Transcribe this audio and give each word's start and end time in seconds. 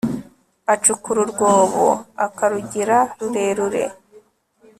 acukura 0.73 1.19
urwobo, 1.25 1.85
akarugira 2.25 2.97
rurerure 3.19 3.83